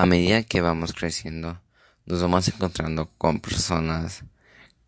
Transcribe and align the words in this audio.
a 0.00 0.06
medida 0.06 0.44
que 0.44 0.60
vamos 0.60 0.92
creciendo, 0.92 1.60
nos 2.06 2.22
vamos 2.22 2.46
encontrando 2.46 3.10
con 3.18 3.40
personas 3.40 4.22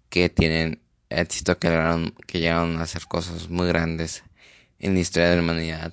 que 0.09 0.29
tienen 0.29 0.81
éxito, 1.09 1.59
que, 1.59 1.69
llegaron 2.39 2.79
a 2.79 2.83
hacer 2.83 3.07
cosas 3.07 3.49
muy 3.49 3.67
grandes 3.67 4.23
en 4.79 4.95
la 4.95 5.01
historia 5.01 5.31
de 5.31 5.37
la 5.37 5.43
humanidad. 5.43 5.93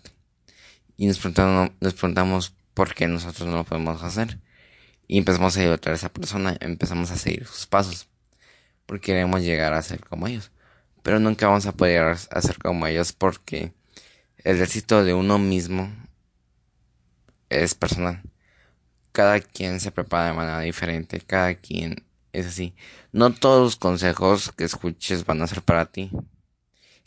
Y 0.98 1.08
nos 1.08 1.18
preguntamos, 1.18 1.72
nos 1.80 1.94
preguntamos 1.96 2.54
por 2.76 2.94
qué 2.94 3.08
nosotros 3.08 3.50
no 3.50 3.58
lo 3.58 3.64
podemos 3.64 4.04
hacer. 4.04 4.39
Y 5.07 5.18
empezamos 5.18 5.57
a 5.57 5.61
ayudar 5.61 5.79
a 5.86 5.93
esa 5.93 6.09
persona, 6.09 6.55
empezamos 6.59 7.09
a 7.09 7.18
seguir 7.18 7.47
sus 7.47 7.65
pasos. 7.65 8.07
Porque 8.86 9.07
queremos 9.13 9.41
llegar 9.41 9.73
a 9.73 9.81
ser 9.81 10.02
como 10.05 10.27
ellos. 10.27 10.52
Pero 11.02 11.20
nunca 11.20 11.47
vamos 11.47 11.65
a 11.65 11.71
poder 11.71 12.18
hacer 12.29 12.57
como 12.59 12.86
ellos 12.86 13.13
porque 13.13 13.73
el 14.43 14.61
éxito 14.61 15.04
de 15.04 15.15
uno 15.15 15.39
mismo 15.39 15.91
es 17.49 17.73
personal 17.73 18.21
cada 19.18 19.39
quien 19.39 19.79
se 19.79 19.89
prepara 19.89 20.27
de 20.27 20.34
manera 20.34 20.59
diferente, 20.59 21.20
cada 21.20 21.55
quien 21.55 22.05
es 22.34 22.45
así. 22.45 22.75
No 23.12 23.34
todos 23.34 23.63
los 23.63 23.75
consejos 23.75 24.52
que 24.55 24.63
escuches 24.63 25.25
van 25.25 25.41
a 25.41 25.48
ser 25.48 25.63
para 25.63 25.88
ti. 25.88 26.12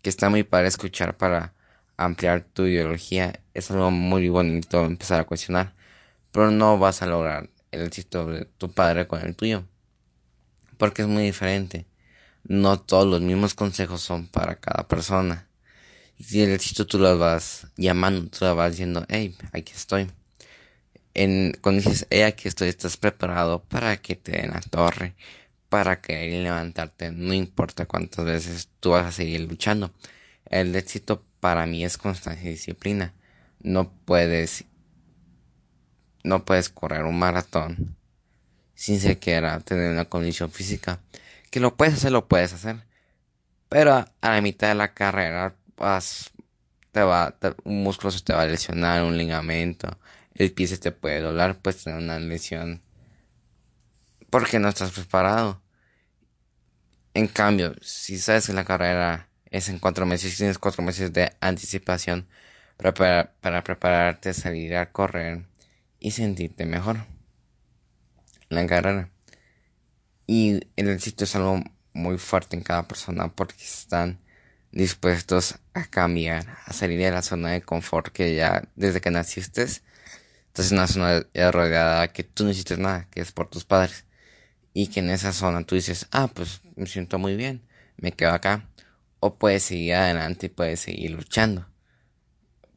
Que 0.02 0.10
está 0.10 0.28
muy 0.28 0.42
padre 0.42 0.66
escuchar 0.66 1.16
para 1.16 1.54
ampliar 1.96 2.42
tu 2.42 2.66
ideología. 2.66 3.38
Es 3.54 3.70
algo 3.70 3.92
muy 3.92 4.28
bonito 4.28 4.84
empezar 4.84 5.20
a 5.20 5.24
cuestionar. 5.24 5.77
Pero 6.32 6.51
no 6.51 6.80
vas 6.80 7.01
a 7.01 7.06
lograr 7.06 7.48
el 7.70 7.82
éxito 7.82 8.27
de 8.27 8.45
tu 8.45 8.73
padre 8.73 9.06
con 9.06 9.20
el 9.20 9.37
tuyo. 9.37 9.62
Porque 10.79 11.02
es 11.02 11.09
muy 11.09 11.23
diferente. 11.23 11.87
No 12.42 12.80
todos 12.80 13.06
los 13.06 13.20
mismos 13.20 13.54
consejos 13.54 14.01
son 14.01 14.27
para 14.27 14.56
cada 14.56 14.88
persona. 14.88 15.48
Y 16.18 16.40
el 16.40 16.51
éxito 16.51 16.88
tú 16.88 16.98
lo 16.98 17.16
vas 17.16 17.68
llamando, 17.77 18.29
tú 18.30 18.46
lo 18.46 18.56
vas 18.56 18.73
diciendo, 18.73 19.06
hey, 19.09 19.37
aquí 19.52 19.73
estoy 19.77 20.10
en, 21.14 21.56
cuando 21.60 21.82
dices, 21.82 22.06
hey, 22.10 22.23
aquí 22.23 22.48
estoy, 22.48 22.69
estás 22.69 22.96
preparado 22.96 23.62
para 23.64 23.96
que 23.96 24.16
te 24.16 24.32
den 24.32 24.51
la 24.51 24.60
torre, 24.60 25.14
para 25.68 26.01
que 26.01 26.43
levantarte, 26.43 27.12
no 27.12 27.32
importa 27.35 27.87
cuántas 27.87 28.24
veces 28.24 28.68
tú 28.80 28.90
vas 28.90 29.07
a 29.07 29.12
seguir 29.12 29.40
luchando. 29.43 29.93
El 30.46 30.74
éxito 30.74 31.24
para 31.40 31.66
mí 31.66 31.85
es 31.85 31.96
constancia 31.98 32.48
y 32.48 32.54
disciplina. 32.54 33.15
No 33.60 33.93
puedes, 34.04 34.65
no 36.24 36.45
puedes 36.45 36.68
correr 36.68 37.04
un 37.04 37.18
maratón 37.18 37.96
sin 38.74 38.98
siquiera 38.98 39.60
tener 39.60 39.92
una 39.92 40.07
condición 40.07 40.51
física. 40.51 41.01
Que 41.51 41.60
lo 41.60 41.76
puedes 41.76 41.95
hacer, 41.95 42.13
lo 42.13 42.29
puedes 42.29 42.52
hacer. 42.52 42.85
Pero 43.68 43.92
a, 43.95 44.13
la 44.23 44.40
mitad 44.40 44.68
de 44.68 44.74
la 44.74 44.95
carrera 44.95 45.54
vas, 45.76 46.30
te 46.90 47.02
va, 47.02 47.37
un 47.65 47.82
músculo 47.82 48.10
se 48.10 48.23
te 48.23 48.32
va 48.32 48.42
a 48.42 48.46
lesionar, 48.46 49.04
un 49.04 49.18
ligamento, 49.18 49.98
el 50.41 50.52
pie 50.52 50.66
se 50.66 50.79
te 50.79 50.91
puede 50.91 51.21
doblar, 51.21 51.59
pues 51.60 51.85
tener 51.85 51.99
una 51.99 52.19
lesión. 52.19 52.83
Porque 54.30 54.59
no 54.59 54.71
estás 54.71 54.91
preparado. 54.93 55.60
En 57.13 57.27
cambio, 57.27 57.74
si 57.82 58.19
sabes 58.19 58.47
que 58.47 58.55
la 58.55 58.65
carrera 58.65 59.29
es 59.51 59.69
en 59.69 59.79
cuatro 59.79 60.07
meses, 60.07 60.37
tienes 60.38 60.59
cuatro 60.59 60.82
meses 60.82 61.13
de 61.13 61.30
anticipación 61.41 62.27
para, 62.79 63.35
para 63.43 63.63
prepararte, 63.63 64.32
salir 64.32 64.77
a 64.77 64.93
correr 64.93 65.44
y 65.99 66.12
sentirte 66.12 66.65
mejor. 66.65 67.04
La 68.49 68.66
carrera. 68.66 69.10
Y 70.27 70.60
el 70.77 70.88
éxito 70.88 71.25
es 71.25 71.37
algo 71.37 71.62
muy 71.93 72.16
fuerte 72.16 72.56
en 72.56 72.62
cada 72.62 72.88
persona 72.88 73.28
porque 73.28 73.62
están 73.62 74.21
dispuestos 74.72 75.59
a 75.75 75.84
cambiar, 75.84 76.56
a 76.65 76.72
salir 76.72 76.99
de 76.99 77.10
la 77.10 77.21
zona 77.21 77.50
de 77.50 77.60
confort 77.60 78.09
que 78.09 78.34
ya 78.34 78.62
desde 78.75 79.03
que 79.03 79.10
naciste 79.10 79.66
Estás 80.50 80.72
en 80.72 80.78
una 80.78 80.88
zona 80.88 81.25
rodeada 81.53 82.12
que 82.12 82.25
tú 82.25 82.43
no 82.43 82.48
necesitas 82.48 82.81
nada, 82.81 83.06
que 83.12 83.20
es 83.20 83.31
por 83.31 83.48
tus 83.48 83.65
padres. 83.65 84.04
Y 84.75 84.88
que 84.88 84.98
en 84.98 85.10
esa 85.10 85.32
zona 85.32 85.65
tú 85.65 85.76
dices, 85.76 86.09
ah, 86.10 86.28
pues 86.34 86.60
me 86.75 86.87
siento 86.87 87.20
muy 87.20 87.37
bien, 87.37 87.62
me 87.97 88.10
quedo 88.10 88.32
acá. 88.32 88.69
O 89.20 89.36
puedes 89.36 89.62
seguir 89.62 89.94
adelante 89.94 90.47
y 90.47 90.48
puedes 90.48 90.80
seguir 90.80 91.12
luchando. 91.12 91.69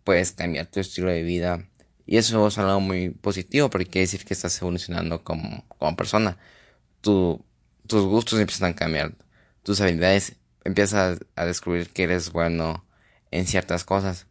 Puedes 0.04 0.34
cambiar 0.34 0.68
tu 0.68 0.82
estilo 0.82 1.10
de 1.10 1.24
vida. 1.24 1.68
Y 2.06 2.18
eso 2.18 2.48
es 2.48 2.58
algo 2.60 2.80
muy 2.80 3.10
positivo 3.10 3.72
porque 3.72 3.88
quiere 3.88 4.06
decir 4.06 4.24
que 4.24 4.36
estás 4.36 4.62
evolucionando 4.62 5.24
como, 5.24 5.66
como 5.68 5.96
persona. 5.96 6.38
Tu, 7.02 7.44
tus 7.88 8.04
gustos 8.06 8.40
empiezan 8.40 8.74
a 8.74 8.76
cambiar. 8.76 9.16
Tus 9.64 9.82
habilidades 9.82 10.36
empiezas 10.64 11.20
a 11.36 11.46
descubrir 11.46 11.90
que 11.90 12.04
eres 12.04 12.32
bueno 12.32 12.86
en 13.32 13.48
ciertas 13.48 13.84
cosas. 13.84 14.28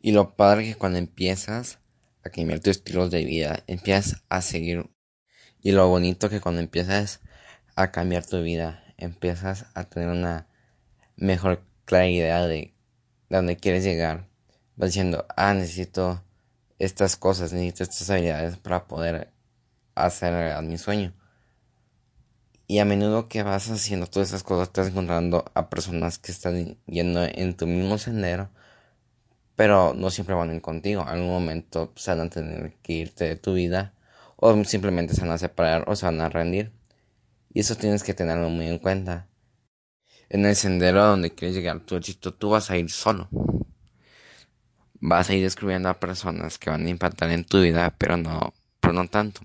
Y 0.00 0.10
lo 0.10 0.34
padre 0.34 0.64
que 0.64 0.74
cuando 0.74 0.98
empiezas 0.98 1.78
a 2.24 2.30
cambiar 2.30 2.60
tus 2.60 2.76
estilos 2.76 3.10
de 3.10 3.24
vida, 3.24 3.62
empiezas 3.66 4.22
a 4.28 4.42
seguir. 4.42 4.90
Y 5.60 5.72
lo 5.72 5.88
bonito 5.88 6.28
que 6.28 6.40
cuando 6.40 6.60
empiezas 6.60 7.20
a 7.76 7.90
cambiar 7.90 8.26
tu 8.26 8.42
vida, 8.42 8.84
empiezas 8.96 9.66
a 9.74 9.84
tener 9.84 10.08
una 10.08 10.48
mejor 11.16 11.64
claridad 11.84 12.48
de 12.48 12.74
dónde 13.28 13.56
quieres 13.56 13.84
llegar. 13.84 14.28
Vas 14.76 14.90
diciendo, 14.90 15.26
ah, 15.36 15.54
necesito 15.54 16.24
estas 16.78 17.16
cosas, 17.16 17.52
necesito 17.52 17.84
estas 17.84 18.10
habilidades 18.10 18.56
para 18.56 18.86
poder 18.86 19.32
hacer 19.94 20.60
mi 20.62 20.78
sueño. 20.78 21.14
Y 22.66 22.78
a 22.78 22.84
menudo 22.84 23.28
que 23.28 23.42
vas 23.42 23.68
haciendo 23.70 24.06
todas 24.06 24.28
esas 24.28 24.42
cosas, 24.42 24.68
estás 24.68 24.88
encontrando 24.88 25.44
a 25.54 25.68
personas 25.68 26.18
que 26.18 26.32
están 26.32 26.78
yendo 26.86 27.22
en 27.24 27.54
tu 27.56 27.66
mismo 27.66 27.98
sendero 27.98 28.50
pero 29.56 29.94
no 29.94 30.10
siempre 30.10 30.34
van 30.34 30.50
a 30.50 30.54
ir 30.54 30.62
contigo. 30.62 31.02
En 31.02 31.08
algún 31.08 31.30
momento 31.30 31.92
se 31.96 32.10
van 32.10 32.26
a 32.26 32.30
tener 32.30 32.74
que 32.82 32.92
irte 32.94 33.24
de 33.24 33.36
tu 33.36 33.54
vida 33.54 33.94
o 34.36 34.64
simplemente 34.64 35.14
se 35.14 35.22
van 35.22 35.30
a 35.30 35.38
separar 35.38 35.84
o 35.86 35.96
se 35.96 36.06
van 36.06 36.20
a 36.20 36.28
rendir. 36.28 36.72
Y 37.54 37.60
eso 37.60 37.76
tienes 37.76 38.02
que 38.02 38.14
tenerlo 38.14 38.48
muy 38.48 38.66
en 38.66 38.78
cuenta. 38.78 39.28
En 40.28 40.46
el 40.46 40.56
sendero 40.56 41.04
donde 41.04 41.34
quieres 41.34 41.54
llegar 41.54 41.80
tu 41.80 41.96
éxito, 41.96 42.32
tú 42.32 42.50
vas 42.50 42.70
a 42.70 42.76
ir 42.76 42.90
solo. 42.90 43.28
Vas 45.00 45.28
a 45.28 45.34
ir 45.34 45.42
descubriendo 45.42 45.88
a 45.88 46.00
personas 46.00 46.58
que 46.58 46.70
van 46.70 46.86
a 46.86 46.88
impactar 46.88 47.30
en 47.30 47.44
tu 47.44 47.60
vida, 47.60 47.94
pero 47.98 48.16
no, 48.16 48.54
pero 48.80 48.94
no 48.94 49.06
tanto. 49.08 49.42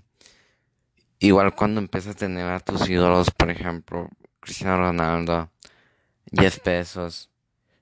Igual 1.20 1.54
cuando 1.54 1.80
empiezas 1.80 2.14
a 2.14 2.18
tener 2.18 2.46
a 2.46 2.60
tus 2.60 2.88
ídolos, 2.88 3.30
por 3.30 3.50
ejemplo, 3.50 4.08
Cristiano 4.40 4.78
Ronaldo, 4.78 5.50
Jeff 6.32 6.62
Bezos, 6.64 7.28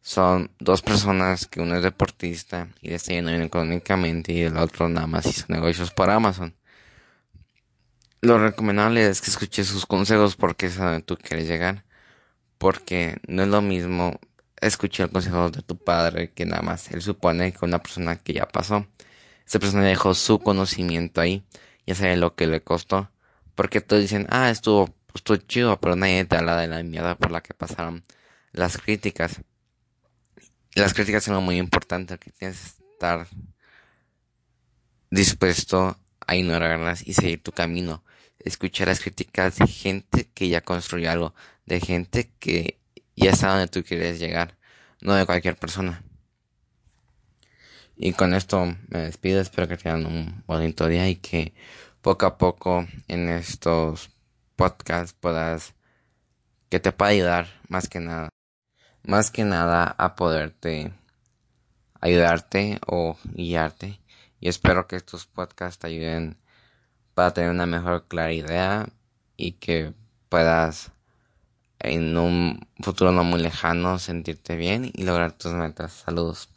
son 0.06 0.52
dos 0.60 0.82
personas 0.82 1.48
que 1.48 1.60
uno 1.60 1.74
es 1.74 1.82
deportista 1.82 2.68
y 2.80 2.90
le 2.90 2.94
está 2.94 3.12
económicamente 3.12 4.32
y 4.32 4.42
el 4.42 4.56
otro 4.56 4.88
nada 4.88 5.08
más 5.08 5.26
hizo 5.26 5.46
negocios 5.48 5.90
por 5.90 6.10
Amazon. 6.10 6.54
Lo 8.20 8.38
recomendable 8.38 9.04
es 9.04 9.20
que 9.20 9.30
escuches 9.30 9.66
sus 9.66 9.84
consejos 9.84 10.36
porque 10.36 10.66
es 10.66 10.78
a 10.78 10.84
donde 10.84 11.02
tú 11.02 11.18
quieres 11.20 11.48
llegar. 11.48 11.84
Porque 12.56 13.18
no 13.26 13.42
es 13.42 13.48
lo 13.48 13.60
mismo 13.62 14.20
escuchar 14.60 15.06
el 15.06 15.12
consejo 15.12 15.50
de 15.50 15.62
tu 15.62 15.76
padre 15.76 16.30
que 16.30 16.46
nada 16.46 16.62
más 16.62 16.88
él 16.92 17.02
supone 17.02 17.50
que 17.50 17.64
una 17.64 17.82
persona 17.82 18.14
que 18.14 18.32
ya 18.32 18.46
pasó. 18.46 18.86
Esa 19.44 19.58
persona 19.58 19.82
dejó 19.82 20.14
su 20.14 20.38
conocimiento 20.38 21.20
ahí, 21.20 21.44
ya 21.84 21.96
sabe 21.96 22.16
lo 22.16 22.36
que 22.36 22.46
le 22.46 22.62
costó. 22.62 23.10
Porque 23.56 23.80
todos 23.80 24.02
dicen, 24.02 24.28
ah, 24.30 24.50
estuvo, 24.50 24.94
estuvo 25.12 25.36
chido, 25.38 25.80
pero 25.80 25.96
nadie 25.96 26.24
te 26.26 26.36
habla 26.36 26.56
de 26.58 26.68
la 26.68 26.80
mierda 26.84 27.16
por 27.16 27.32
la 27.32 27.40
que 27.40 27.54
pasaron 27.54 28.04
las 28.52 28.78
críticas. 28.78 29.40
Las 30.76 30.92
críticas 30.92 31.24
son 31.24 31.42
muy 31.42 31.56
importante, 31.56 32.18
que 32.18 32.30
tienes 32.32 32.58
que 32.58 32.84
estar 32.92 33.26
dispuesto 35.10 35.98
a 36.26 36.36
ignorarlas 36.36 37.00
y 37.08 37.14
seguir 37.14 37.42
tu 37.42 37.50
camino. 37.50 38.04
Escuchar 38.38 38.88
las 38.88 39.00
críticas 39.00 39.56
de 39.56 39.66
gente 39.68 40.28
que 40.34 40.50
ya 40.50 40.60
construyó 40.60 41.10
algo, 41.10 41.34
de 41.64 41.80
gente 41.80 42.30
que 42.38 42.78
ya 43.16 43.30
está 43.30 43.52
donde 43.52 43.68
tú 43.68 43.82
quieres 43.84 44.18
llegar, 44.18 44.58
no 45.00 45.14
de 45.14 45.24
cualquier 45.24 45.56
persona. 45.56 46.04
Y 47.96 48.12
con 48.12 48.34
esto 48.34 48.66
me 48.88 48.98
despido, 48.98 49.40
espero 49.40 49.68
que 49.68 49.78
tengan 49.78 50.04
un 50.04 50.44
bonito 50.46 50.88
día 50.88 51.08
y 51.08 51.16
que 51.16 51.54
poco 52.02 52.26
a 52.26 52.36
poco 52.36 52.86
en 53.08 53.30
estos 53.30 54.10
podcasts 54.56 55.16
puedas, 55.18 55.72
que 56.68 56.80
te 56.80 56.92
pueda 56.92 57.12
ayudar 57.12 57.62
más 57.66 57.88
que 57.88 57.98
nada 57.98 58.28
más 59.06 59.30
que 59.30 59.44
nada 59.44 59.94
a 59.98 60.16
poderte 60.16 60.92
ayudarte 62.00 62.80
o 62.86 63.16
guiarte. 63.24 64.00
Y 64.40 64.48
espero 64.48 64.86
que 64.86 64.96
estos 64.96 65.26
podcasts 65.26 65.78
te 65.78 65.86
ayuden 65.86 66.36
para 67.14 67.32
tener 67.32 67.50
una 67.50 67.66
mejor 67.66 68.04
claridad 68.08 68.88
y 69.36 69.52
que 69.52 69.92
puedas 70.28 70.90
en 71.78 72.16
un 72.16 72.66
futuro 72.80 73.12
no 73.12 73.24
muy 73.24 73.40
lejano 73.40 73.98
sentirte 73.98 74.56
bien 74.56 74.90
y 74.92 75.04
lograr 75.04 75.32
tus 75.32 75.52
metas. 75.52 75.92
Saludos. 75.92 76.55